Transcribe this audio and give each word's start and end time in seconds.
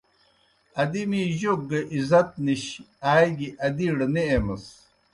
ادی 0.81 1.03
می 1.09 1.21
جوک 1.39 1.59
گہ 1.69 1.79
عزت 1.95 2.29
نِش 2.45 2.63
آئے 3.09 3.29
گیْ 3.37 3.47
ادِیڑ 3.65 3.97
نہ 4.13 4.21
ایمَس۔ 4.29 4.65